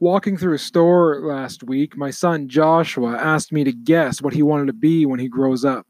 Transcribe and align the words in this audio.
Walking 0.00 0.36
through 0.36 0.54
a 0.54 0.58
store 0.58 1.20
last 1.22 1.64
week, 1.64 1.96
my 1.96 2.10
son 2.10 2.48
Joshua 2.48 3.16
asked 3.16 3.52
me 3.52 3.64
to 3.64 3.72
guess 3.72 4.22
what 4.22 4.32
he 4.32 4.42
wanted 4.44 4.66
to 4.66 4.72
be 4.72 5.06
when 5.06 5.18
he 5.18 5.28
grows 5.28 5.64
up. 5.64 5.86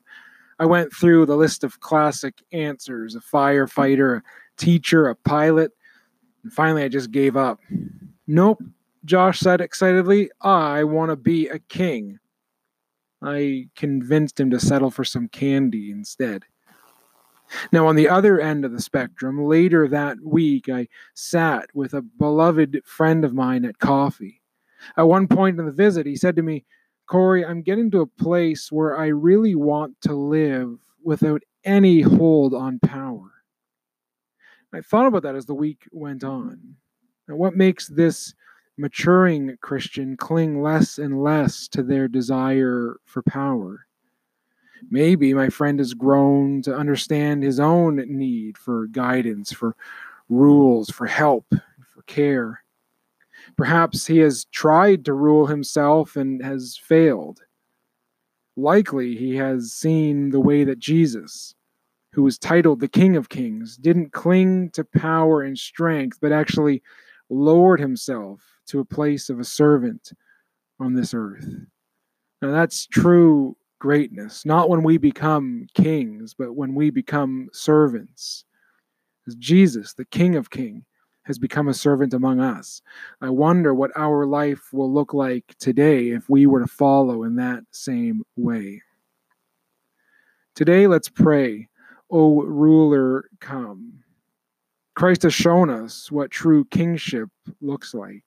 I 0.59 0.65
went 0.65 0.93
through 0.93 1.27
the 1.27 1.37
list 1.37 1.63
of 1.63 1.81
classic 1.81 2.43
answers 2.53 3.15
a 3.15 3.21
firefighter, 3.21 4.19
a 4.19 4.23
teacher, 4.57 5.09
a 5.09 5.15
pilot, 5.15 5.73
and 6.43 6.53
finally 6.53 6.83
I 6.83 6.89
just 6.89 7.11
gave 7.11 7.37
up. 7.37 7.61
Nope, 8.27 8.63
Josh 9.05 9.41
said 9.41 9.61
excitedly, 9.61 10.31
I 10.41 10.85
want 10.85 11.11
to 11.11 11.17
be 11.17 11.49
a 11.49 11.59
king. 11.59 12.19
I 13.23 13.69
convinced 13.77 14.41
him 14.41 14.51
to 14.51 14.61
settle 14.61 14.91
for 14.91 15.05
some 15.05 15.29
candy 15.29 15.91
instead. 15.91 16.45
Now, 17.73 17.87
on 17.87 17.97
the 17.97 18.09
other 18.09 18.41
end 18.41 18.65
of 18.65 18.73
the 18.73 18.81
spectrum, 18.81 19.45
later 19.45 19.89
that 19.89 20.19
week, 20.23 20.69
I 20.69 20.89
sat 21.15 21.69
with 21.75 21.95
a 21.95 22.03
beloved 22.03 22.83
friend 22.85 23.25
of 23.25 23.35
mine 23.35 23.65
at 23.65 23.79
coffee. 23.79 24.43
At 24.97 25.09
one 25.09 25.27
point 25.27 25.59
in 25.59 25.67
the 25.67 25.73
visit, 25.73 26.07
he 26.07 26.17
said 26.17 26.37
to 26.37 26.43
me, 26.43 26.65
Corey, 27.07 27.45
I'm 27.45 27.63
getting 27.63 27.91
to 27.93 28.01
a 28.01 28.07
place 28.07 28.71
where 28.71 28.99
I 28.99 29.07
really 29.07 29.55
want 29.55 30.01
to 30.03 30.15
live 30.15 30.79
without 31.03 31.43
any 31.65 32.03
hold 32.03 32.55
on 32.55 32.79
power. 32.81 33.31
I 34.73 34.83
thought 34.83 35.07
about 35.07 35.23
that 35.23 35.35
as 35.35 35.47
the 35.47 35.55
week 35.55 35.89
went 35.91 36.23
on. 36.23 36.77
And 37.27 37.39
what 37.39 37.57
makes 37.57 37.89
this 37.89 38.35
maturing 38.77 39.57
Christian 39.63 40.17
cling 40.17 40.63
less 40.63 40.99
and 40.99 41.23
less 41.23 41.67
to 41.69 41.83
their 41.83 42.09
desire 42.09 42.97
for 43.07 43.23
power? 43.23 43.88
Maybe 44.91 45.35
my 45.35 45.49
friend 45.49 45.79
has 45.79 45.95
grown 45.95 46.63
to 46.63 46.75
understand 46.75 47.43
his 47.43 47.61
own 47.61 47.97
need 47.97 48.57
for 48.57 48.87
guidance, 48.87 49.53
for 49.53 49.77
rules, 50.29 50.91
for 50.91 51.07
help, 51.07 51.47
for 51.95 52.03
care. 52.07 52.63
Perhaps 53.57 54.07
he 54.07 54.19
has 54.19 54.45
tried 54.47 55.05
to 55.05 55.15
rule 55.15 55.47
himself 55.47 56.17
and 56.17 56.43
has 56.43 56.79
failed. 56.83 57.41
Likely 58.57 59.17
he 59.17 59.37
has 59.37 59.73
seen 59.73 60.31
the 60.31 60.41
way 60.41 60.65
that 60.65 60.79
Jesus, 60.79 61.55
who 62.13 62.23
was 62.23 62.39
titled 62.39 62.81
the 62.81 62.89
King 62.89 63.17
of 63.17 63.29
Kings, 63.29 63.77
didn't 63.77 64.13
cling 64.13 64.71
to 64.71 64.85
power 64.85 65.43
and 65.43 65.57
strength, 65.57 66.19
but 66.21 66.33
actually 66.33 66.83
lowered 67.31 67.81
himself 67.81 68.43
to 68.67 68.81
a 68.81 68.85
place 68.85 69.31
of 69.31 69.39
a 69.39 69.45
servant 69.45 70.13
on 70.81 70.95
this 70.95 71.15
earth. 71.15 71.47
Now, 72.43 72.53
that's 72.53 72.87
true 72.87 73.57
greatness, 73.79 74.45
not 74.45 74.69
when 74.69 74.83
we 74.83 74.99
become 74.99 75.67
kings, 75.75 76.35
but 76.35 76.55
when 76.55 76.75
we 76.75 76.91
become 76.91 77.49
servants. 77.53 78.45
As 79.27 79.35
Jesus, 79.37 79.95
the 79.95 80.05
King 80.07 80.37
of 80.37 80.51
Kings, 80.51 80.85
has 81.25 81.39
become 81.39 81.69
a 81.69 81.75
servant 81.75 82.15
among 82.15 82.41
us. 82.41 82.81
I 83.21 83.29
wonder 83.29 83.75
what 83.75 83.91
our 83.95 84.25
life 84.25 84.73
will 84.73 84.91
look 84.91 85.13
like 85.13 85.45
today 85.61 86.09
if 86.09 86.31
we 86.31 86.47
were 86.47 86.61
to 86.61 86.67
follow 86.67 87.25
in 87.25 87.37
that 87.37 87.65
same 87.71 88.23
way. 88.37 88.81
Today, 90.55 90.87
let's 90.87 91.11
pray, 91.11 91.69
O 92.11 92.43
ruler, 92.43 93.29
come. 93.41 94.03
Christ 94.97 95.23
has 95.23 95.35
shown 95.35 95.69
us 95.69 96.11
what 96.11 96.31
true 96.31 96.65
kingship 96.65 97.29
looks 97.61 97.93
like. 97.93 98.25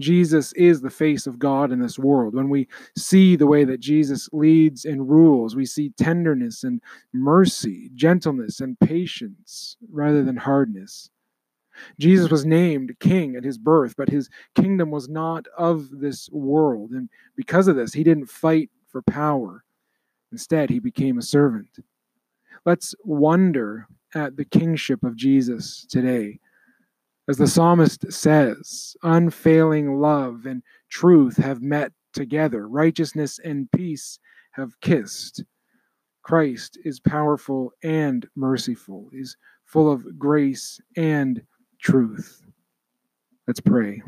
Jesus 0.00 0.52
is 0.54 0.80
the 0.80 0.90
face 0.90 1.26
of 1.26 1.38
God 1.38 1.72
in 1.72 1.80
this 1.80 1.98
world. 1.98 2.34
When 2.34 2.48
we 2.48 2.68
see 2.96 3.36
the 3.36 3.46
way 3.46 3.64
that 3.64 3.80
Jesus 3.80 4.28
leads 4.32 4.84
and 4.84 5.08
rules, 5.08 5.54
we 5.54 5.66
see 5.66 5.90
tenderness 5.90 6.64
and 6.64 6.80
mercy, 7.12 7.90
gentleness 7.94 8.60
and 8.60 8.78
patience 8.80 9.76
rather 9.90 10.22
than 10.22 10.36
hardness. 10.36 11.10
Jesus 11.98 12.30
was 12.30 12.44
named 12.44 12.98
king 13.00 13.36
at 13.36 13.44
his 13.44 13.58
birth, 13.58 13.94
but 13.96 14.08
his 14.08 14.28
kingdom 14.54 14.90
was 14.90 15.08
not 15.08 15.46
of 15.56 15.88
this 16.00 16.28
world. 16.30 16.90
And 16.90 17.08
because 17.36 17.68
of 17.68 17.76
this, 17.76 17.92
he 17.92 18.04
didn't 18.04 18.26
fight 18.26 18.70
for 18.88 19.02
power. 19.02 19.64
Instead, 20.32 20.70
he 20.70 20.78
became 20.78 21.18
a 21.18 21.22
servant. 21.22 21.78
Let's 22.66 22.94
wonder 23.04 23.86
at 24.14 24.36
the 24.36 24.44
kingship 24.44 25.02
of 25.04 25.16
Jesus 25.16 25.86
today 25.88 26.40
as 27.30 27.36
the 27.36 27.46
psalmist 27.46 28.12
says, 28.12 28.96
unfailing 29.04 30.00
love 30.00 30.46
and 30.46 30.64
truth 30.88 31.36
have 31.36 31.62
met 31.62 31.92
together, 32.12 32.66
righteousness 32.66 33.38
and 33.44 33.70
peace 33.70 34.18
have 34.50 34.72
kissed. 34.80 35.44
Christ 36.22 36.76
is 36.84 36.98
powerful 36.98 37.72
and 37.84 38.28
merciful, 38.34 39.08
is 39.12 39.36
full 39.64 39.92
of 39.92 40.18
grace 40.18 40.80
and 40.96 41.40
truth. 41.80 42.42
Let's 43.46 43.60
pray. 43.60 44.02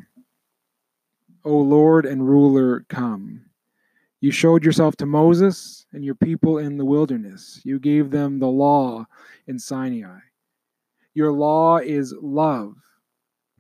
O 1.45 1.57
Lord 1.59 2.07
and 2.07 2.29
ruler, 2.29 2.85
come. 2.89 3.45
You 4.21 4.33
showed 4.33 4.65
yourself 4.65 4.97
to 4.97 5.07
Moses 5.07 5.87
and 5.93 6.05
your 6.05 6.17
people 6.17 6.59
in 6.59 6.77
the 6.77 6.85
wilderness. 6.85 7.61
You 7.63 7.79
gave 7.79 8.11
them 8.11 8.41
the 8.41 8.49
law 8.49 9.07
in 9.47 9.61
Sinai. 9.61 10.19
Your 11.15 11.31
law 11.31 11.77
is 11.77 12.13
love 12.21 12.75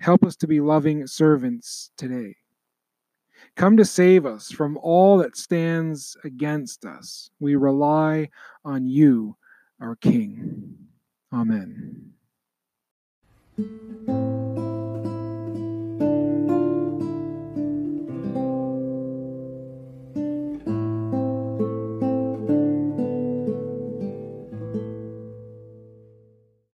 Help 0.03 0.25
us 0.25 0.35
to 0.35 0.49
be 0.49 0.61
loving 0.61 1.07
servants 1.07 1.93
today. 1.97 2.35
Come 3.55 3.77
to 3.77 3.85
save 3.85 4.27
us 4.27 4.51
from 4.51 4.77
all 4.79 5.17
that 5.19 5.37
stands 5.37 6.17
against 6.25 6.85
us. 6.85 7.31
We 7.39 7.55
rely 7.55 8.31
on 8.65 8.85
you, 8.85 9.37
our 9.81 9.95
King. 9.95 10.75
Amen. 11.33 12.15